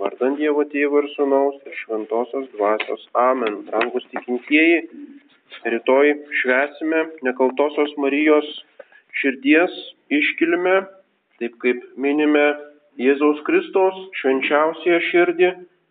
Vardant 0.00 0.38
Dievo 0.40 0.62
Tėvo 0.72 1.02
ir 1.02 1.10
Sūnaus 1.12 1.58
ir 1.68 1.74
Šventosios 1.82 2.46
Dvasios. 2.54 3.02
Amen. 3.20 3.58
Rangus 3.68 4.06
tikintieji, 4.08 4.78
rytoj 5.74 6.14
švesime 6.40 7.02
nekaltosios 7.26 7.92
Marijos 8.00 8.48
širdies 9.20 9.74
iškilme, 10.08 10.78
taip 11.42 11.58
kaip 11.60 11.82
minime 12.00 12.46
Jėzaus 13.00 13.42
Kristaus 13.44 13.98
švenčiausiąją 14.22 15.00
širdį, 15.10 15.50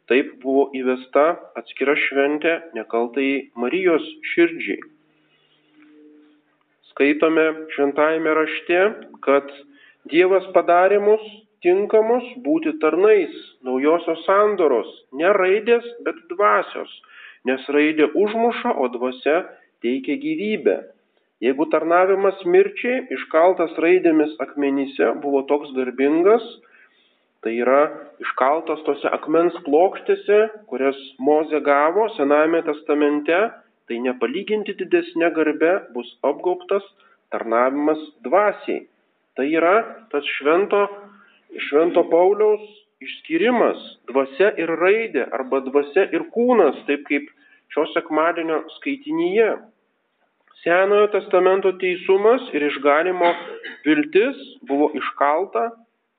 taip 0.10 0.32
buvo 0.42 0.66
įvesta 0.80 1.28
atskira 1.62 1.94
šventė 2.08 2.56
nekaltai 2.78 3.52
Marijos 3.62 4.08
širdžiai. 4.32 4.80
Skaitome 6.90 7.46
šventajame 7.76 8.34
rašte, 8.42 8.82
kad 9.22 9.54
Dievas 10.10 10.50
padarė 10.58 10.98
mus 11.04 11.30
tinkamus 11.66 12.26
būti 12.46 12.76
tarnais 12.84 13.34
naujosios 13.66 14.22
sandoros, 14.28 14.90
ne 15.14 15.32
raidės, 15.36 15.86
bet 16.06 16.20
dvasios, 16.32 16.92
nes 17.48 17.66
raidė 17.76 18.10
užmuša, 18.14 18.76
o 18.76 18.88
dvasia 18.96 19.44
teikia 19.84 20.18
gyvybę. 20.24 20.78
Jeigu 21.44 21.70
tarnavimas 21.72 22.42
mirčiai 22.44 23.06
iškaltas 23.16 23.78
raidėmis 23.80 24.34
akmenyse 24.44 25.14
buvo 25.24 25.46
toks 25.48 25.72
garbingas, 25.78 26.44
tai 27.44 27.54
yra 27.64 27.84
iškaltas 28.20 28.84
tose 28.84 29.08
akmens 29.16 29.56
plokštėse, 29.64 30.40
kurias 30.68 31.00
Moze 31.24 31.62
gavo 31.64 32.10
Senajame 32.18 32.60
testamente, 32.68 33.40
tai 33.88 34.02
nepalyginti 34.04 34.76
didesnė 34.82 35.32
garbe 35.36 35.72
bus 35.96 36.12
apgaubtas 36.28 36.84
tarnavimas 37.32 38.02
dvasiai. 38.26 38.84
Tai 39.40 39.48
yra 39.48 39.78
tas 40.12 40.28
švento 40.36 40.84
Švento 41.70 42.04
Pauliaus 42.12 42.64
išskirimas 43.02 43.80
dvasia 44.12 44.52
ir 44.62 44.72
raidė 44.82 45.26
arba 45.34 45.62
dvasia 45.66 46.06
ir 46.14 46.28
kūnas, 46.36 46.78
taip 46.88 47.06
kaip 47.10 47.30
šio 47.74 47.86
sekmadienio 47.94 48.64
skaitinyje. 48.78 49.52
Senojo 50.64 51.08
testamento 51.14 51.72
teisumas 51.80 52.50
ir 52.54 52.66
išganimo 52.68 53.30
viltis 53.86 54.40
buvo 54.68 54.90
iškalta 55.00 55.70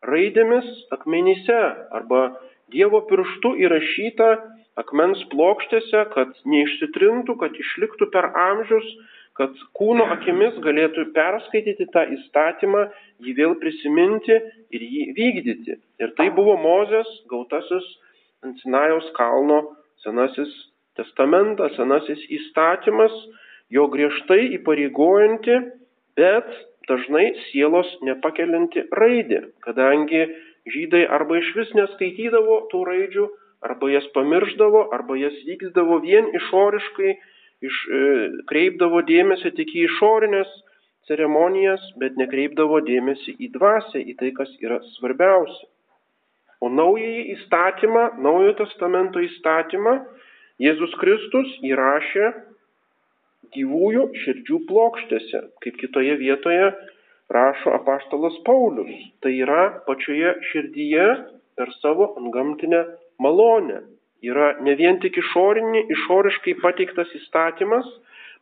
raidėmis 0.09 0.71
akmenyse 0.97 1.61
arba 1.99 2.31
Dievo 2.71 3.01
pirštu 3.09 3.57
įrašyta 3.67 4.27
akmens 4.79 5.23
plokštėse, 5.33 6.05
kad 6.15 6.37
neišsitrintų, 6.47 7.35
kad 7.41 7.57
išliktų 7.59 8.07
per 8.15 8.29
amžius 8.31 8.87
kad 9.41 9.57
kūno 9.79 10.05
akimis 10.13 10.59
galėtų 10.61 11.07
perskaityti 11.17 11.87
tą 11.95 12.05
įstatymą, 12.17 12.85
jį 13.25 13.33
vėl 13.39 13.55
prisiminti 13.63 14.37
ir 14.77 14.85
jį 14.85 15.05
vykdyti. 15.17 15.79
Ir 16.03 16.13
tai 16.19 16.29
buvo 16.37 16.59
Mozės 16.61 17.09
gautasis 17.33 17.87
ant 18.45 18.61
Sinajaus 18.61 19.09
kalno 19.17 19.63
senasis 20.05 20.53
testamentas, 21.01 21.73
senasis 21.79 22.21
įstatymas, 22.37 23.15
jo 23.73 23.87
griežtai 23.93 24.43
įpareigojanti, 24.59 25.57
bet 26.21 26.53
dažnai 26.91 27.31
sielos 27.49 27.89
nepakelinti 28.05 28.85
raidė, 28.93 29.47
kadangi 29.65 30.27
žydai 30.69 31.07
arba 31.09 31.41
iš 31.41 31.53
vis 31.57 31.73
neskaitydavo 31.79 32.65
tų 32.73 32.85
raidžių, 32.91 33.29
arba 33.65 33.91
jas 33.93 34.07
pamirždavo, 34.13 34.89
arba 34.97 35.17
jas 35.21 35.37
vykdavo 35.49 36.01
vien 36.05 36.29
išoriškai 36.37 37.17
iš, 37.65 37.77
e, 37.87 38.03
kreipdavo 38.51 39.03
dėmesį 39.09 39.53
tik 39.59 39.73
į 39.77 39.87
išorinės 39.89 40.51
ceremonijas, 41.11 41.83
bet 42.01 42.17
nekreipdavo 42.21 42.81
dėmesį 42.87 43.37
į 43.39 43.51
dvasę, 43.57 44.01
į 44.01 44.17
tai, 44.21 44.31
kas 44.37 44.53
yra 44.63 44.81
svarbiausia. 44.97 45.67
O 46.61 46.69
naująjį 46.69 47.23
įstatymą, 47.35 48.05
naujojo 48.21 48.57
testamento 48.61 49.23
įstatymą 49.25 49.97
Jėzus 50.61 50.93
Kristus 51.01 51.53
įrašė 51.65 52.27
gyvųjų 53.55 54.03
širdžių 54.23 54.59
plokštėse, 54.69 55.41
kaip 55.65 55.79
kitoje 55.81 56.19
vietoje 56.21 56.67
rašo 57.33 57.73
apaštalas 57.79 58.37
Paulius. 58.45 58.93
Tai 59.25 59.33
yra 59.33 59.63
pačioje 59.87 60.35
širdyje 60.51 61.07
per 61.57 61.73
savo 61.81 62.13
antgamtinę 62.21 62.85
malonę 63.25 63.81
yra 64.27 64.55
ne 64.65 64.75
vien 64.79 65.01
tik 65.03 65.19
išorinį, 65.21 65.87
išoriškai 65.97 66.57
pateiktas 66.61 67.11
įstatymas, 67.17 67.89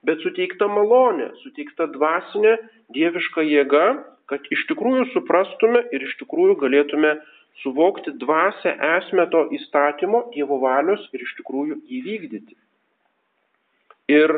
bet 0.06 0.22
suteikta 0.22 0.68
malonė, 0.70 1.32
suteikta 1.42 1.88
dvasinė 1.94 2.56
dieviška 2.94 3.44
jėga, 3.46 3.86
kad 4.28 4.44
iš 4.52 4.66
tikrųjų 4.70 5.08
suprastume 5.14 5.82
ir 5.94 6.04
iš 6.04 6.14
tikrųjų 6.20 6.58
galėtume 6.60 7.16
suvokti 7.62 8.14
dvasę 8.20 8.74
esmę 8.98 9.26
to 9.32 9.46
įstatymo, 9.56 10.28
Dievo 10.34 10.60
valios 10.62 11.02
ir 11.14 11.24
iš 11.24 11.34
tikrųjų 11.40 11.80
įvykdyti. 11.98 12.54
Ir 14.14 14.34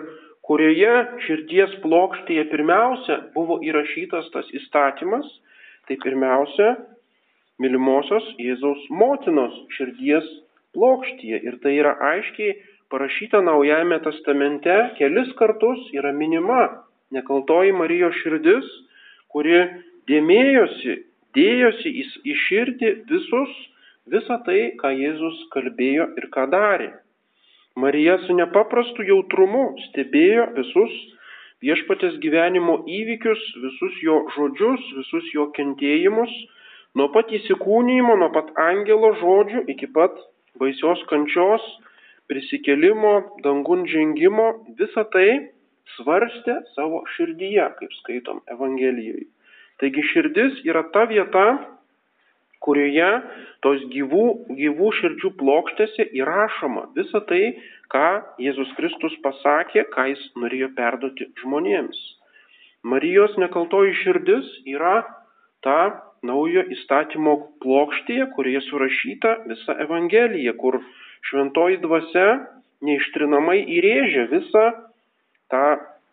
kurioje 0.46 0.94
širdies 1.26 1.76
plokštėje 1.84 2.46
pirmiausia 2.50 3.18
buvo 3.34 3.60
įrašytas 3.66 4.30
tas 4.34 4.48
įstatymas, 4.56 5.26
tai 5.86 5.98
pirmiausia 6.02 6.72
mylimosios 7.60 8.26
Jėzaus 8.40 8.86
motinos 8.90 9.54
širdies 9.76 10.26
plokštyje. 10.76 11.42
Ir 11.46 11.58
tai 11.64 11.76
yra 11.78 11.96
aiškiai 12.12 12.56
parašyta 12.90 13.42
Naujajame 13.46 14.00
testamente, 14.04 14.76
kelis 14.98 15.32
kartus 15.38 15.82
yra 15.96 16.12
minima 16.12 16.62
nekaltoji 17.14 17.74
Marijos 17.74 18.16
širdis, 18.22 18.66
kuri 19.30 19.58
dėmėjosi, 20.10 20.96
dėjosi 21.36 21.92
į, 22.02 22.06
į 22.26 22.36
širdį 22.46 22.90
visus, 23.10 23.54
visą 24.10 24.40
tai, 24.46 24.60
ką 24.80 24.90
Jėzus 24.94 25.46
kalbėjo 25.54 26.10
ir 26.18 26.28
ką 26.34 26.46
darė. 26.50 26.90
Marija 27.78 28.18
su 28.26 28.34
nepaprastu 28.34 29.06
jautrumu 29.06 29.76
stebėjo 29.88 30.48
visus 30.56 30.94
viešpatės 31.62 32.16
gyvenimo 32.22 32.80
įvykius, 32.88 33.42
visus 33.62 34.00
jo 34.02 34.24
žodžius, 34.34 34.86
visus 34.96 35.28
jo 35.34 35.46
kentėjimus, 35.56 36.32
nuo 36.98 37.10
pat 37.14 37.30
įsikūnymo, 37.36 38.16
nuo 38.18 38.30
pat 38.34 38.50
angelo 38.58 39.12
žodžių 39.20 39.66
iki 39.74 39.90
pat 39.94 40.16
baisios 40.58 41.02
kančios, 41.10 41.62
prisikelimo, 42.30 43.14
dangun 43.44 43.86
žengimo, 43.90 44.52
visą 44.78 45.04
tai 45.12 45.50
svarstė 45.96 46.60
savo 46.76 47.02
širdyje, 47.16 47.66
kaip 47.78 47.94
skaitom 48.00 48.40
Evangelijoje. 48.50 49.26
Taigi 49.80 50.04
širdis 50.12 50.60
yra 50.68 50.84
ta 50.94 51.06
vieta, 51.10 51.46
kurioje 52.60 53.08
tos 53.64 53.82
gyvų, 53.92 54.24
gyvų 54.58 54.90
širdžių 54.98 55.30
plokštėse 55.40 56.06
įrašoma 56.20 56.90
visa 56.96 57.22
tai, 57.30 57.56
ką 57.92 58.06
Jėzus 58.42 58.74
Kristus 58.76 59.16
pasakė, 59.24 59.86
ką 59.94 60.10
jis 60.12 60.26
norėjo 60.36 60.70
perduoti 60.76 61.30
žmonėms. 61.40 61.98
Marijos 62.84 63.34
nekaltoji 63.40 63.96
širdis 64.04 64.52
yra 64.68 65.00
ta 65.64 65.80
naujo 66.26 66.64
įstatymo 66.74 67.36
plokštėje, 67.64 68.26
kurioje 68.34 68.64
surašyta 68.68 69.36
visa 69.48 69.76
Evangelija, 69.84 70.54
kur 70.60 70.80
šventoji 71.30 71.80
dvasia 71.84 72.26
neištrinamai 72.84 73.60
įrėžia 73.78 74.26
visą 74.32 74.66
tą 75.52 75.64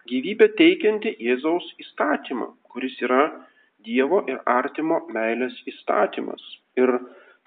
gyvybę 0.07 0.49
teikiantį 0.59 1.13
Jėzaus 1.27 1.67
įstatymą, 1.83 2.51
kuris 2.71 2.95
yra 3.03 3.27
Dievo 3.87 4.23
ir 4.27 4.39
artimo 4.49 5.03
meilės 5.13 5.55
įstatymas. 5.69 6.41
Ir 6.79 6.97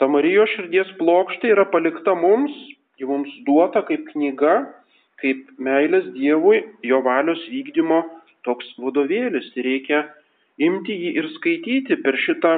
ta 0.00 0.08
Marijos 0.08 0.52
širdies 0.54 0.92
plokštė 1.00 1.50
yra 1.52 1.66
palikta 1.68 2.14
mums, 2.16 2.54
ji 2.96 3.08
mums 3.08 3.32
duota 3.44 3.82
kaip 3.88 4.06
knyga, 4.12 4.62
kaip 5.20 5.50
meilės 5.60 6.06
Dievui, 6.14 6.62
jo 6.86 7.02
valios 7.04 7.42
vykdymo 7.52 8.00
toks 8.48 8.70
vadovėlis. 8.80 9.50
Tai 9.52 9.66
reikia 9.66 10.00
imti 10.66 10.96
jį 10.96 11.14
ir 11.22 11.30
skaityti 11.36 11.98
per 12.04 12.18
šitą 12.26 12.54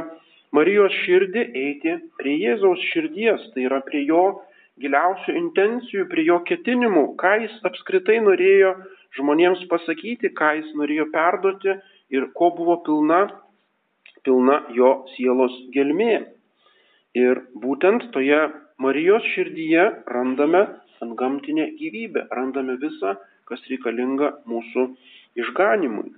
Marijos 0.52 0.92
širdį, 1.06 1.42
eiti 1.56 1.94
prie 2.20 2.34
Jėzaus 2.36 2.80
širdies, 2.90 3.44
tai 3.54 3.62
yra 3.68 3.78
prie 3.86 4.02
jo 4.04 4.42
giliausių 4.82 5.36
intencijų, 5.38 6.08
prie 6.10 6.26
jo 6.26 6.40
ketinimų, 6.48 7.04
ką 7.20 7.32
jis 7.44 7.54
apskritai 7.68 8.18
norėjo 8.24 8.74
žmonėms 9.16 9.64
pasakyti, 9.70 10.32
ką 10.36 10.50
jis 10.58 10.74
norėjo 10.76 11.08
perduoti 11.14 11.78
ir 12.12 12.28
ko 12.36 12.50
buvo 12.58 12.78
pilna, 12.84 13.22
pilna 14.26 14.60
jo 14.76 14.92
sielos 15.14 15.56
gelmė. 15.72 16.20
Ir 17.16 17.42
būtent 17.64 18.10
toje 18.12 18.42
Marijos 18.80 19.24
širdyje 19.34 19.84
randame 20.12 20.66
antgamtinę 21.04 21.70
gyvybę, 21.80 22.26
randame 22.30 22.76
visą, 22.80 23.16
kas 23.48 23.64
reikalinga 23.72 24.34
mūsų 24.48 24.86
išganimui. 25.42 26.12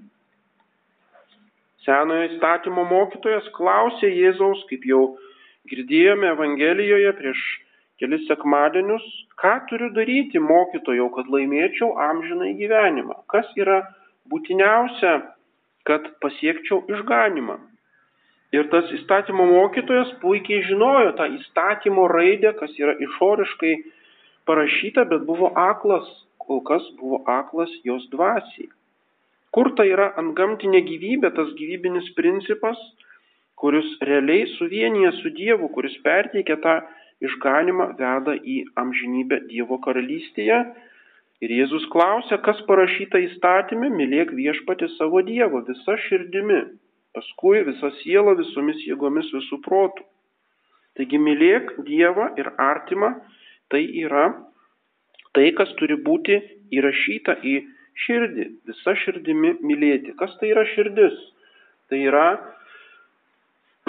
Senojo 1.85 2.29
įstatymo 2.31 2.85
mokytojas 2.89 3.47
klausė 3.57 4.09
Jėzaus, 4.09 4.63
kaip 4.71 4.87
jau 4.89 5.03
girdėjome 5.71 6.31
Evangelijoje 6.33 7.13
prieš 7.19 7.43
kelis 8.01 8.25
sekmadienius, 8.29 9.05
ką 9.41 9.55
turiu 9.69 9.91
daryti 9.97 10.41
mokytojau, 10.43 11.11
kad 11.15 11.29
laimėčiau 11.31 11.93
amžiną 12.09 12.51
gyvenimą, 12.59 13.21
kas 13.33 13.49
yra 13.61 13.83
būtiniausia, 14.33 15.15
kad 15.89 16.09
pasiekčiau 16.25 16.83
išganimą. 16.91 17.59
Ir 18.55 18.69
tas 18.71 18.91
įstatymo 18.95 19.47
mokytojas 19.51 20.13
puikiai 20.23 20.63
žinojo 20.69 21.13
tą 21.19 21.27
įstatymo 21.39 22.07
raidę, 22.13 22.55
kas 22.59 22.73
yra 22.79 22.95
išoriškai 23.03 23.75
parašyta, 24.49 25.05
bet 25.11 25.27
buvo 25.27 25.51
aklas, 25.59 26.07
kol 26.39 26.63
kas 26.69 26.87
buvo 27.01 27.23
aklas 27.31 27.73
jos 27.89 28.07
dvasiai. 28.13 28.71
Kur 29.55 29.71
tai 29.79 29.87
yra 29.93 30.11
antgamtinė 30.19 30.81
gyvybė, 30.89 31.31
tas 31.37 31.53
gyvybinis 31.59 32.09
principas, 32.19 32.79
kuris 33.61 33.87
realiai 34.09 34.49
suvienyje 34.57 35.13
su 35.21 35.31
Dievu, 35.37 35.69
kuris 35.77 35.95
perteikia 36.07 36.57
tą 36.65 36.81
išganimą, 37.23 37.93
veda 38.01 38.35
į 38.35 38.57
amžinybę 38.83 39.45
Dievo 39.51 39.79
karalystėje. 39.85 40.59
Ir 41.45 41.53
Jėzus 41.53 41.85
klausia, 41.93 42.39
kas 42.43 42.61
parašyta 42.67 43.21
įstatymė, 43.29 43.91
mylėk 43.95 44.33
viešpati 44.35 44.89
savo 44.97 45.23
Dievo 45.27 45.61
visa 45.69 45.97
širdimi, 46.07 46.61
paskui 47.15 47.63
visa 47.69 47.93
siela 48.01 48.35
visomis 48.39 48.83
jėgomis 48.89 49.31
visų 49.35 49.61
protų. 49.67 50.07
Taigi 50.99 51.19
mylėk 51.19 51.75
Dievą 51.87 52.33
ir 52.39 52.51
artimą, 52.59 53.13
tai 53.71 53.83
yra 54.03 54.29
tai, 55.35 55.51
kas 55.59 55.71
turi 55.79 55.99
būti 55.99 56.39
įrašyta 56.75 57.39
į 57.43 57.55
širdį, 58.07 58.49
visa 58.69 58.97
širdimi 59.05 59.55
mylėti. 59.63 60.17
Kas 60.19 60.35
tai 60.41 60.53
yra 60.55 60.67
širdis? 60.75 61.17
Tai 61.91 62.01
yra 62.01 62.27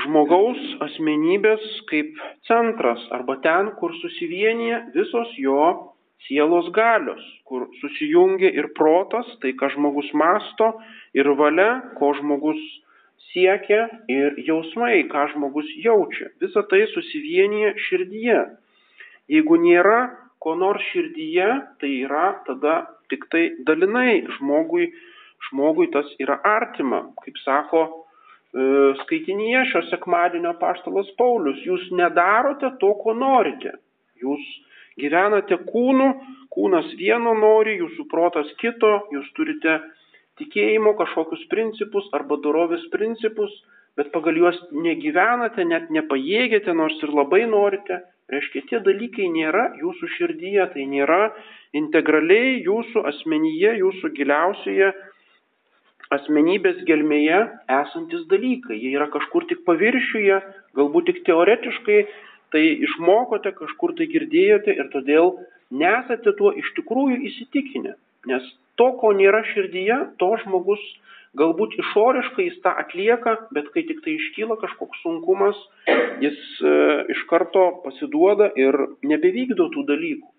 žmogaus 0.04 0.62
asmenybės 0.86 1.66
kaip 1.90 2.16
centras 2.48 3.04
arba 3.16 3.40
ten, 3.44 3.72
kur 3.80 3.94
susivienyje 4.02 4.82
visos 4.96 5.32
jo 5.40 5.96
sielos 6.28 6.72
galios, 6.74 7.22
kur 7.46 7.68
susijungia 7.82 8.50
ir 8.58 8.72
protas, 8.78 9.28
tai 9.42 9.54
ką 9.58 9.70
žmogus 9.76 10.10
masto, 10.18 10.74
ir 11.14 11.30
valia, 11.38 11.94
ko 12.00 12.14
žmogus 12.18 12.60
siekia, 13.32 13.86
ir 14.12 14.40
jausmai, 14.48 15.06
ką 15.12 15.28
žmogus 15.34 15.70
jaučia. 15.84 16.32
Visa 16.42 16.64
tai 16.70 16.86
susivienyje 16.94 17.76
širdyje. 17.88 18.42
Jeigu 19.32 19.58
nėra 19.62 20.00
ko 20.42 20.56
nors 20.58 20.84
širdyje, 20.92 21.50
tai 21.82 21.92
yra 22.06 22.28
tada 22.48 22.76
tik 23.12 23.28
tai 23.34 23.44
dalinai 23.68 24.24
žmogui, 24.38 24.90
žmogui 25.50 25.90
tas 25.94 26.10
yra 26.22 26.40
artima. 26.46 27.02
Kaip 27.24 27.40
sako 27.44 27.84
e, 27.86 27.90
skaitinyje 29.04 29.66
šio 29.72 29.84
sekmadienio 29.92 30.56
paštalas 30.62 31.12
Paulius, 31.20 31.62
jūs 31.68 31.90
nedarote 31.98 32.74
to, 32.82 32.94
ko 33.04 33.16
norite. 33.18 33.76
Jūs 34.22 34.44
gyvenate 35.02 35.60
kūnu, 35.68 36.10
kūnas 36.56 36.94
vieno 37.00 37.36
nori, 37.38 37.78
jūsų 37.82 38.08
protas 38.12 38.52
kito, 38.62 38.94
jūs 39.14 39.28
turite 39.38 39.80
tikėjimo 40.40 40.96
kažkokius 41.00 41.46
principus 41.52 42.08
arba 42.16 42.38
dorovės 42.44 42.84
principus, 42.94 43.52
bet 43.96 44.12
pagal 44.16 44.40
juos 44.40 44.58
negyvenate, 44.72 45.64
net 45.68 45.92
nepajėgėte, 45.94 46.74
nors 46.76 46.98
ir 47.04 47.14
labai 47.16 47.46
norite. 47.48 48.02
Reiškia, 48.34 48.62
tie 48.70 48.80
dalykai 48.82 49.28
nėra 49.30 49.68
jūsų 49.78 50.08
širdyje, 50.16 50.64
tai 50.74 50.86
nėra 50.90 51.30
integraliai 51.78 52.56
jūsų 52.66 53.04
asmenyje, 53.12 53.76
jūsų 53.84 54.10
giliausioje 54.18 54.88
asmenybės 56.16 56.82
gelmėje 56.88 57.42
esantis 57.80 58.26
dalykai. 58.32 58.78
Jie 58.82 58.96
yra 58.98 59.08
kažkur 59.14 59.46
tik 59.50 59.62
paviršiuje, 59.70 60.40
galbūt 60.78 61.12
tik 61.12 61.22
teoretiškai, 61.30 62.00
tai 62.54 62.64
išmokote, 62.88 63.54
kažkur 63.60 63.94
tai 63.98 64.10
girdėjote 64.10 64.74
ir 64.74 64.90
todėl 64.94 65.36
nesate 65.70 66.34
tuo 66.40 66.54
iš 66.58 66.74
tikrųjų 66.80 67.22
įsitikinę. 67.30 67.96
Nes 68.30 68.46
to, 68.80 68.92
ko 69.00 69.14
nėra 69.16 69.44
širdyje, 69.54 69.98
to 70.22 70.32
žmogus 70.44 70.84
galbūt 71.40 71.76
išoriškai 71.82 72.46
jis 72.48 72.62
tą 72.64 72.72
atlieka, 72.82 73.36
bet 73.56 73.68
kai 73.74 73.84
tik 73.88 74.02
tai 74.06 74.16
iškyla 74.16 74.56
kažkoks 74.62 75.02
sunkumas, 75.04 75.58
jis 76.24 76.38
e, 76.64 76.76
iš 77.12 77.26
karto 77.32 77.68
pasiduoda 77.84 78.50
ir 78.60 78.78
nebevykdo 79.04 79.68
tų 79.74 79.84
dalykų. 79.90 80.32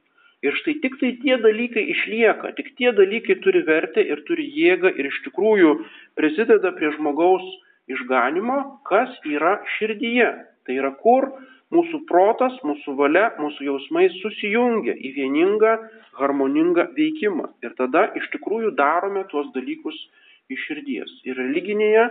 Ir 0.44 0.56
štai 0.60 0.76
tik 0.82 0.98
tai 1.00 1.14
tie 1.22 1.36
dalykai 1.40 1.84
išlieka, 1.92 2.52
tik 2.56 2.74
tie 2.78 2.92
dalykai 2.96 3.38
turi 3.44 3.62
vertę 3.66 4.04
ir 4.04 4.20
turi 4.28 4.44
jėgą 4.52 4.92
ir 4.94 5.08
iš 5.08 5.22
tikrųjų 5.26 5.72
prisideda 6.18 6.72
prie 6.76 6.92
žmogaus 6.96 7.44
išganimo, 7.90 8.58
kas 8.88 9.12
yra 9.24 9.56
širdyje. 9.76 10.28
Tai 10.66 10.76
yra 10.76 10.92
kur 11.00 11.30
mūsų 11.74 12.02
protas, 12.08 12.54
mūsų 12.66 12.94
valia, 12.98 13.30
mūsų 13.40 13.66
jausmai 13.66 14.06
susijungia 14.20 14.94
į 14.94 15.12
vieningą, 15.16 15.72
harmoningą 16.20 16.88
veikimą. 16.96 17.50
Ir 17.66 17.74
tada 17.78 18.06
iš 18.18 18.28
tikrųjų 18.34 18.74
darome 18.78 19.24
tuos 19.32 19.50
dalykus 19.56 19.96
iš 20.52 20.62
širdies. 20.68 21.12
Ir 21.26 21.38
religinėje 21.40 22.06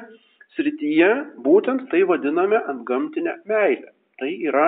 srityje 0.55 1.11
būtent 1.45 1.87
tai 1.91 2.03
vadiname 2.07 2.59
antgamtinę 2.71 3.39
meilę. 3.49 3.91
Tai 4.19 4.31
yra, 4.31 4.67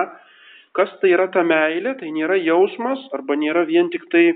kas 0.76 0.92
tai 1.02 1.12
yra 1.16 1.28
ta 1.32 1.44
meilė, 1.44 1.96
tai 2.00 2.12
nėra 2.12 2.36
jausmas 2.40 3.04
arba 3.16 3.36
nėra 3.36 3.64
vien 3.68 3.88
tik 3.92 4.08
tai 4.12 4.26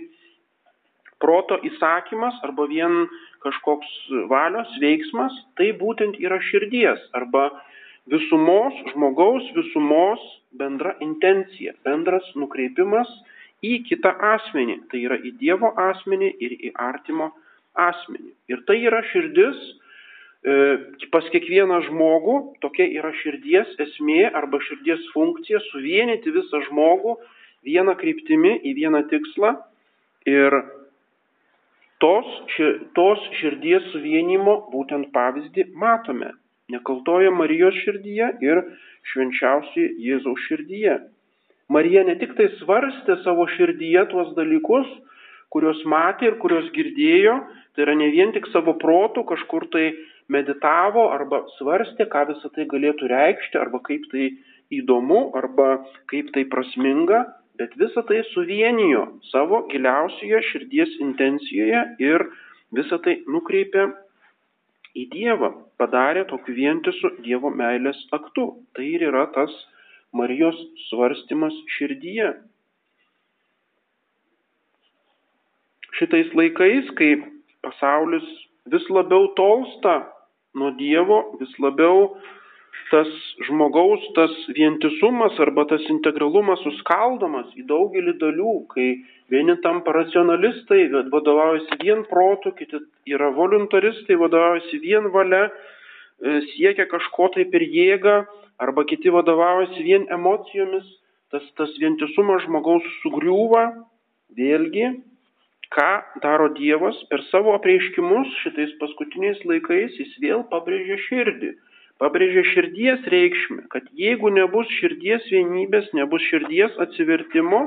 proto 1.23 1.59
įsakymas 1.63 2.41
arba 2.43 2.67
vien 2.71 3.05
kažkoks 3.45 3.91
valios 4.31 4.71
veiksmas, 4.83 5.35
tai 5.59 5.73
būtent 5.79 6.19
yra 6.23 6.41
širdies 6.51 7.03
arba 7.19 7.51
visumos, 8.11 8.75
žmogaus 8.93 9.45
visumos 9.55 10.23
bendra 10.59 10.97
intencija, 11.01 11.75
bendras 11.87 12.27
nukreipimas 12.35 13.11
į 13.63 13.79
kitą 13.87 14.11
asmenį, 14.35 14.81
tai 14.91 15.05
yra 15.07 15.21
į 15.23 15.37
Dievo 15.39 15.71
asmenį 15.79 16.33
ir 16.43 16.57
į 16.59 16.73
artimo 16.75 17.31
asmenį. 17.79 18.33
Ir 18.51 18.65
tai 18.67 18.81
yra 18.83 19.03
širdis 19.13 19.61
e, 20.43 20.57
pas 21.15 21.29
kiekvieną 21.31 21.79
žmogų, 21.87 22.37
tokia 22.65 22.89
yra 22.91 23.13
širdies 23.23 23.79
esmė 23.87 24.27
arba 24.35 24.59
širdies 24.67 25.07
funkcija- 25.15 25.63
suvienyti 25.71 26.35
visą 26.35 26.65
žmogų 26.69 27.17
vieną 27.63 27.95
kryptimį 28.03 28.59
į 28.67 28.75
vieną 28.83 29.07
tikslą. 29.09 29.57
Ir 30.27 30.59
tos, 32.03 32.27
tos 32.99 33.23
širdies 33.39 33.87
suvienimo 33.95 34.59
būtent 34.75 35.13
pavyzdį 35.15 35.71
matome 35.79 36.33
nekaltoje 36.73 37.31
Marijos 37.35 37.77
širdyje 37.85 38.29
ir 38.45 38.63
švenčiausiai 39.13 39.93
Jėzaus 40.09 40.47
širdyje. 40.49 40.99
Marija 41.73 42.05
ne 42.05 42.17
tik 42.21 42.35
tai 42.39 42.49
svarstė 42.61 43.19
savo 43.25 43.47
širdyje 43.55 44.07
tuos 44.13 44.33
dalykus, 44.37 44.89
kuriuos 45.53 45.83
matė 45.89 46.31
ir 46.31 46.39
kuriuos 46.43 46.71
girdėjo, 46.75 47.37
tai 47.75 47.85
yra 47.87 47.95
ne 47.97 48.09
vien 48.13 48.33
tik 48.35 48.49
savo 48.53 48.75
protų 48.81 49.25
kažkur 49.29 49.69
tai 49.73 49.93
meditavo 50.33 51.09
arba 51.13 51.43
svarstė, 51.59 52.09
ką 52.13 52.27
visą 52.33 52.51
tai 52.57 52.67
galėtų 52.71 53.09
reikšti, 53.13 53.61
arba 53.61 53.81
kaip 53.85 54.09
tai 54.13 54.31
įdomu, 54.73 55.31
arba 55.37 55.83
kaip 56.13 56.33
tai 56.37 56.45
prasminga, 56.53 57.25
bet 57.61 57.75
visą 57.81 58.05
tai 58.09 58.23
suvienijo 58.33 59.07
savo 59.31 59.65
giliausioje 59.73 60.41
širdies 60.51 60.97
intencijoje 61.05 61.83
ir 62.01 62.27
visą 62.77 62.99
tai 63.05 63.19
nukreipė 63.29 63.91
į 64.99 65.09
Dievą, 65.13 65.53
padarė 65.81 66.25
tokiu 66.31 66.55
vientisu 66.57 67.15
Dievo 67.25 67.51
meilės 67.51 68.01
aktu. 68.13 68.49
Tai 68.77 68.87
ir 68.87 69.09
yra 69.11 69.27
tas 69.35 69.53
Marijos 70.13 70.59
svarstymas 70.91 71.57
širdyje. 71.79 72.33
šitais 76.03 76.33
laikais, 76.35 76.91
kai 76.99 77.15
pasaulis 77.63 78.27
vis 78.73 78.85
labiau 78.91 79.31
tolsta 79.39 80.01
nuo 80.59 80.73
Dievo, 80.79 81.23
vis 81.41 81.53
labiau 81.63 82.17
tas 82.91 83.09
žmogaus, 83.47 84.03
tas 84.17 84.33
vientisumas 84.57 85.39
arba 85.41 85.65
tas 85.71 85.85
integralumas 85.93 86.61
suskaldomas 86.65 87.49
į 87.57 87.65
daugelį 87.69 88.17
dalių, 88.21 88.55
kai 88.75 88.89
vieni 89.33 89.57
tampa 89.65 89.95
racionalistai, 89.97 90.87
vadovaujasi 91.13 91.79
vien 91.83 92.05
protu, 92.11 92.53
kiti 92.59 92.81
yra 93.09 93.31
voluntaristai, 93.35 94.19
vadovaujasi 94.21 94.81
vien 94.83 95.09
valia, 95.15 95.47
e, 95.49 96.41
siekia 96.53 96.87
kažko 96.91 97.31
tai 97.37 97.47
per 97.53 97.65
jėgą, 97.65 98.19
arba 98.63 98.85
kiti 98.89 99.13
vadovaujasi 99.15 99.87
vien 99.87 100.05
emocijomis, 100.13 100.85
tas, 101.33 101.47
tas 101.57 101.73
vientisumas 101.81 102.45
žmogaus 102.45 102.85
sugriūva, 103.01 103.65
vėlgi 104.37 104.93
ką 105.73 105.91
daro 106.21 106.51
Dievas 106.53 106.99
per 107.09 107.23
savo 107.31 107.55
apreiškimus 107.57 108.33
šitais 108.43 108.75
paskutiniais 108.81 109.41
laikais, 109.49 109.97
jis 109.97 110.17
vėl 110.21 110.45
pabrėžia 110.53 110.99
širdį. 111.09 111.53
Pabrėžia 112.03 112.43
širdies 112.51 113.07
reikšmę, 113.13 113.69
kad 113.73 113.87
jeigu 113.97 114.33
nebus 114.35 114.69
širdies 114.81 115.29
vienybės, 115.31 115.89
nebus 115.97 116.25
širdies 116.29 116.77
atsivertimo, 116.85 117.63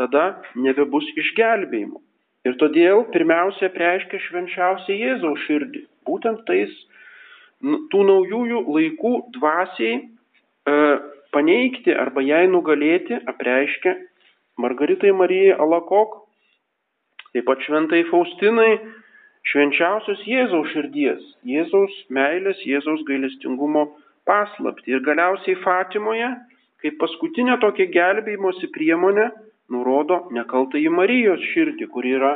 tada 0.00 0.24
nebebus 0.54 1.06
išgelbėjimo. 1.20 2.00
Ir 2.44 2.58
todėl 2.60 3.06
pirmiausia 3.14 3.70
preiškia 3.72 4.20
švenčiausią 4.26 4.96
Jėzaus 5.00 5.46
širdį. 5.46 5.84
Būtent 6.04 6.42
tais 6.48 6.72
tų 7.64 8.02
naujųjų 8.10 8.64
laikų 8.76 9.14
dvasiai 9.38 9.94
e, 9.96 10.74
paneigti 11.32 11.94
arba 11.96 12.20
jai 12.24 12.44
nugalėti 12.52 13.22
apreiškia 13.32 13.96
Margaritai 14.60 15.14
Marijai 15.16 15.56
Alakok 15.56 16.24
Taip 17.34 17.48
pat 17.48 17.64
šventai 17.66 18.04
Faustinai, 18.06 18.76
švenčiausios 19.50 20.20
Jėzaus 20.22 20.68
širdies, 20.70 21.22
Jėzaus 21.42 21.94
meilės, 22.14 22.60
Jėzaus 22.62 23.00
gailestingumo 23.08 23.88
paslapti. 24.22 24.92
Ir 24.94 25.02
galiausiai 25.02 25.58
Fatimoje, 25.64 26.28
kaip 26.78 26.94
paskutinė 27.00 27.56
tokia 27.64 27.88
gelbėjimosi 27.90 28.70
priemonė, 28.76 29.26
nurodo 29.74 30.24
nekaltą 30.36 30.80
į 30.80 30.90
Marijos 30.94 31.44
širdį, 31.52 31.90
kuri 31.92 32.16
yra 32.18 32.32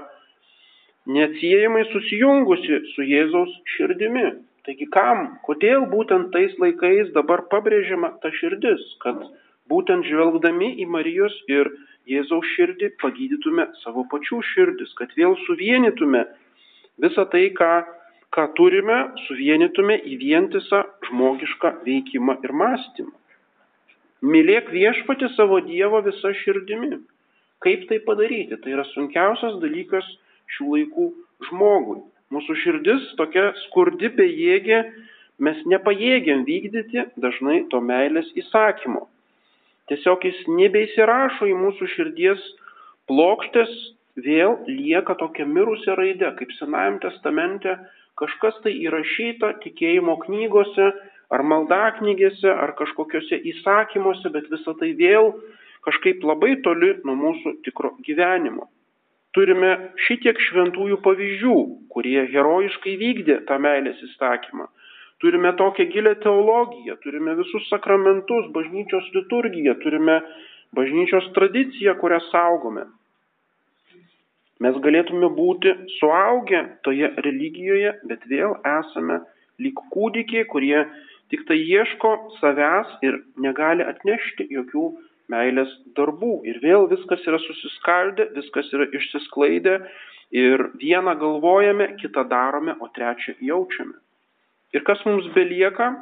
neatsiejamai 1.09 1.87
susijungusi 1.93 2.83
su 2.93 3.07
Jėzaus 3.07 3.55
širdimi. 3.77 4.29
Taigi 4.69 4.89
kam, 4.93 5.39
kodėl 5.47 5.87
būtent 5.89 6.33
tais 6.35 6.53
laikais 6.61 7.13
dabar 7.15 7.47
pabrėžiama 7.53 8.11
ta 8.23 8.33
širdis, 8.37 8.83
kad 9.05 9.23
būtent 9.73 10.05
žvelgdami 10.09 10.75
į 10.83 10.89
Marijos 10.93 11.37
ir 11.49 11.71
Jėzaus 12.09 12.51
širdį 12.57 12.91
pagydytume 13.01 13.69
savo 13.83 14.05
pačių 14.13 14.43
širdis, 14.51 14.93
kad 15.01 15.15
vėl 15.17 15.37
suvienytume 15.47 16.25
visą 17.05 17.25
tai, 17.33 17.47
ką, 17.57 17.73
ką 18.35 18.45
turime, 18.59 18.99
suvienytume 19.27 19.97
į 20.09 20.19
vientisą 20.21 20.83
žmogišką 21.09 21.75
veikimą 21.87 22.39
ir 22.45 22.55
mąstymą. 22.63 23.15
Mylėk 24.25 24.73
viešpati 24.75 25.29
savo 25.37 25.61
Dievo 25.63 26.01
visą 26.03 26.33
širdimi. 26.43 26.99
Kaip 27.65 27.89
tai 27.91 27.99
padaryti? 28.07 28.59
Tai 28.63 28.75
yra 28.77 28.87
sunkiausias 28.93 29.59
dalykas 29.63 30.07
šių 30.55 30.71
laikų 30.75 31.07
žmogui. 31.49 32.01
Mūsų 32.35 32.57
širdis 32.63 33.13
tokia 33.19 33.51
skurdi, 33.65 34.11
bejėgė, 34.15 34.81
mes 35.45 35.61
nepajėgiam 35.71 36.45
vykdyti 36.49 37.07
dažnai 37.23 37.63
to 37.73 37.81
meilės 37.81 38.29
įsakymo. 38.37 39.07
Tiesiog 39.89 40.27
jis 40.29 40.41
nebeįsirašo 40.53 41.49
į 41.49 41.55
mūsų 41.57 41.89
širdies 41.95 42.43
plokštės, 43.09 43.71
vėl 44.19 44.59
lieka 44.69 45.15
tokia 45.17 45.47
mirusia 45.49 45.95
raidė, 45.97 46.35
kaip 46.39 46.53
Senajame 46.59 47.01
testamente 47.05 47.77
kažkas 48.19 48.59
tai 48.65 48.75
įrašyta 48.83 49.55
tikėjimo 49.63 50.19
knygose 50.27 50.91
ar 51.33 51.45
maldaknygėse 51.45 52.51
ar 52.51 52.75
kažkokiuose 52.79 53.39
įsakymuose, 53.53 54.33
bet 54.35 54.51
visa 54.53 54.75
tai 54.81 54.91
vėl 54.99 55.33
kažkaip 55.87 56.25
labai 56.27 56.57
toli 56.65 56.95
nuo 57.05 57.17
mūsų 57.19 57.59
tikro 57.67 57.95
gyvenimo. 58.07 58.69
Turime 59.37 59.71
šitiek 60.07 60.39
šventųjų 60.49 60.99
pavyzdžių, 61.05 61.57
kurie 61.93 62.19
herojiškai 62.33 62.95
vykdė 63.01 63.43
tą 63.49 63.59
meilės 63.63 64.01
įsakymą. 64.07 64.69
Turime 65.23 65.53
tokią 65.59 65.85
gilę 65.93 66.15
teologiją, 66.23 66.97
turime 67.03 67.35
visus 67.39 67.67
sakramentus, 67.69 68.47
bažnyčios 68.55 69.09
liturgiją, 69.15 69.75
turime 69.83 70.21
bažnyčios 70.79 71.27
tradiciją, 71.35 71.97
kurią 71.99 72.21
saugome. 72.31 72.87
Mes 74.65 74.79
galėtume 74.83 75.29
būti 75.35 75.75
suaugę 75.99 76.65
toje 76.87 77.11
religijoje, 77.27 77.93
bet 78.11 78.25
vėl 78.31 78.57
esame 78.67 79.21
lyg 79.63 79.79
kūdikiai, 79.95 80.47
kurie 80.51 80.81
tik 81.31 81.45
tai 81.51 81.59
ieško 81.61 82.15
savęs 82.39 82.97
ir 83.07 83.21
negali 83.45 83.87
atnešti 83.87 84.49
jokių 84.55 84.87
meilės 85.33 85.71
darbų. 85.97 86.43
Ir 86.49 86.61
vėl 86.65 86.89
viskas 86.91 87.25
yra 87.29 87.41
susiskaldę, 87.43 88.31
viskas 88.37 88.71
yra 88.75 88.89
išsisklaidę 88.97 89.79
ir 90.35 90.69
vieną 90.81 91.15
galvojame, 91.21 91.95
kitą 92.01 92.27
darome, 92.29 92.77
o 92.81 92.89
trečią 92.95 93.37
jaučiame. 93.41 93.97
Ir 94.77 94.85
kas 94.85 95.01
mums 95.09 95.29
belieka, 95.33 95.93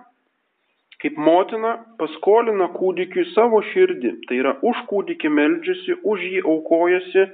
kaip 1.02 1.18
motina 1.18 1.76
paskolina 2.00 2.70
kūdikiui 2.74 3.28
savo 3.34 3.60
širdį, 3.72 4.14
tai 4.26 4.40
yra 4.42 4.56
už 4.66 4.86
kūdikį 4.90 5.30
meldžiasi, 5.30 5.98
už 6.02 6.24
jį 6.32 6.40
aukojasi, 6.42 7.26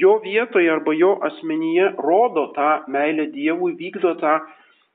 jo 0.00 0.14
vietoje 0.24 0.70
arba 0.72 0.94
jo 0.96 1.14
asmenyje 1.28 1.90
rodo 2.00 2.46
tą 2.56 2.70
meilę 2.88 3.28
Dievui, 3.34 3.74
vykdo 3.80 4.14
tą 4.22 4.38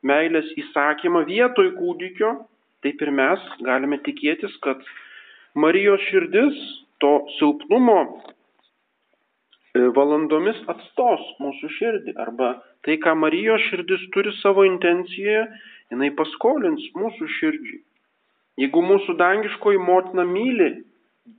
meilės 0.02 0.50
įsakymą 0.58 1.26
vietoj 1.28 1.74
kūdikio, 1.78 2.34
taip 2.84 3.02
ir 3.04 3.12
mes 3.12 3.46
galime 3.68 4.00
tikėtis, 4.06 4.56
kad 4.64 4.82
Marijos 5.56 6.02
širdis 6.10 6.58
to 7.02 7.12
silpnumo 7.40 8.00
e, 8.06 9.88
valandomis 9.96 10.60
atstos 10.70 11.24
mūsų 11.42 11.70
širdį. 11.78 12.16
Arba 12.22 12.52
tai, 12.86 13.00
ką 13.02 13.16
Marijos 13.18 13.64
širdis 13.70 14.04
turi 14.14 14.34
savo 14.44 14.66
intencijoje, 14.68 15.48
jinai 15.90 16.12
paskolins 16.18 16.86
mūsų 16.98 17.30
širdžiai. 17.40 17.82
Jeigu 18.60 18.84
mūsų 18.84 19.16
dangiškoji 19.18 19.82
motina 19.82 20.28
myli 20.28 20.72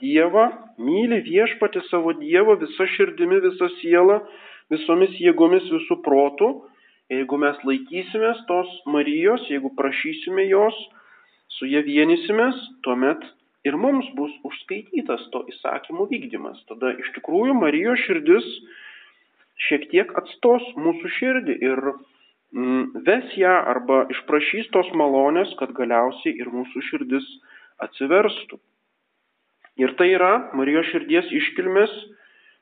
Dievą, 0.00 0.46
myli 0.78 1.20
viešpati 1.26 1.82
savo 1.88 2.14
Dievą 2.18 2.56
visą 2.60 2.86
širdimi, 2.94 3.40
visą 3.42 3.68
sielą, 3.80 4.20
visomis 4.70 5.16
jėgomis, 5.18 5.66
visų 5.70 5.98
protų, 6.04 6.50
jeigu 7.10 7.38
mes 7.42 7.58
laikysimės 7.66 8.44
tos 8.48 8.70
Marijos, 8.86 9.48
jeigu 9.50 9.72
prašysime 9.78 10.46
jos, 10.46 10.78
su 11.58 11.66
jie 11.66 11.82
vienysimės, 11.86 12.58
tuomet 12.86 13.26
ir 13.64 13.76
mums 13.76 14.08
bus 14.16 14.32
užskaitytas 14.46 15.26
to 15.34 15.42
įsakymų 15.52 16.06
vykdymas. 16.12 16.60
Tada 16.70 16.94
iš 17.02 17.10
tikrųjų 17.18 17.56
Marijos 17.58 18.00
širdis 18.06 18.46
šiek 19.68 19.90
tiek 19.92 20.12
atstos 20.16 20.64
mūsų 20.80 21.12
širdį 21.18 21.56
ir 21.66 21.82
mm, 21.90 23.04
ves 23.06 23.36
ją 23.36 23.52
arba 23.74 24.06
išprašys 24.14 24.70
tos 24.74 24.88
malonės, 24.96 25.52
kad 25.60 25.74
galiausiai 25.76 26.32
ir 26.40 26.48
mūsų 26.52 26.84
širdis 26.88 27.26
atsiverstų. 27.84 28.60
Ir 29.80 29.94
tai 30.00 30.10
yra 30.14 30.32
Marijos 30.56 30.88
širdies 30.92 31.28
iškilmės 31.32 31.92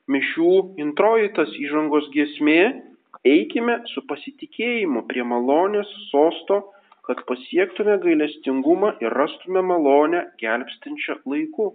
mišių 0.09 0.51
introjitas 0.81 1.51
įžangos 1.61 2.09
giesmė, 2.13 2.83
eikime 3.27 3.79
su 3.93 4.03
pasitikėjimu 4.09 5.03
prie 5.09 5.23
malonės 5.27 5.89
sosto, 6.09 6.61
kad 7.09 7.23
pasiektume 7.25 7.95
gailestingumą 8.03 8.91
ir 9.01 9.13
rastume 9.17 9.63
malonę 9.65 10.19
gelbstinčią 10.37 11.15
laiku. 11.25 11.71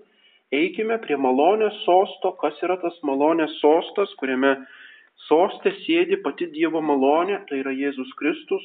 Eikime 0.55 1.01
prie 1.03 1.17
malonės 1.19 1.81
sosto, 1.83 2.31
kas 2.39 2.61
yra 2.63 2.77
tas 2.79 2.95
malonės 3.03 3.57
sostas, 3.59 4.13
kuriame 4.21 4.53
sostė 5.27 5.73
sėdi 5.81 6.21
pati 6.23 6.47
Dievo 6.53 6.79
malonė, 6.79 7.41
tai 7.49 7.59
yra 7.65 7.73
Jėzus 7.75 8.13
Kristus, 8.21 8.63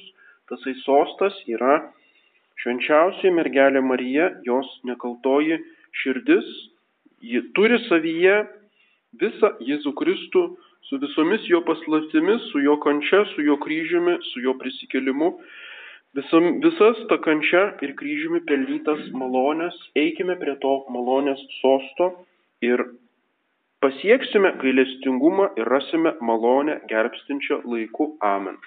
tasai 0.51 0.75
sostas 0.83 1.39
yra 1.49 1.79
švenčiausiai 2.61 3.31
mergelė 3.33 3.81
Marija, 3.81 4.27
jos 4.45 4.69
nekaltoji 4.85 5.57
širdis, 6.03 6.51
ji 7.25 7.41
turi 7.57 7.79
savyje 7.87 8.43
visą 9.17 9.55
Jėzų 9.65 9.95
Kristų 9.97 10.43
su 10.85 11.01
visomis 11.01 11.49
jo 11.49 11.63
paslaptimis, 11.65 12.45
su 12.51 12.61
jo 12.61 12.77
kančia, 12.85 13.23
su 13.33 13.41
jo 13.47 13.57
kryžiumi, 13.65 14.19
su 14.29 14.45
jo 14.45 14.53
prisikelimu 14.61 15.33
Visam, 16.17 16.45
visas 16.63 16.97
ta 17.09 17.19
kančia 17.21 17.59
ir 17.85 17.91
kryžiumi 17.99 18.39
pelnytas 18.49 19.01
malonės, 19.13 19.75
eikime 20.03 20.39
prie 20.41 20.55
to 20.63 20.71
malonės 20.89 21.43
sosto 21.59 22.07
ir 22.65 22.81
pasieksime 23.85 24.55
gailestingumą 24.63 25.51
ir 25.61 25.69
rasime 25.69 26.15
malonę 26.31 26.79
gerbstinčio 26.89 27.61
laiku. 27.73 28.15
Amen. 28.25 28.57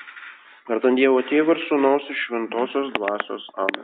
Vardant 0.69 1.01
Dievo 1.01 1.19
Tėvą 1.27 1.57
ir 1.57 1.65
Sūnaus 1.67 2.07
iš 2.15 2.21
Šventosios 2.29 2.95
Dvasios. 2.95 3.49
Amen. 3.59 3.81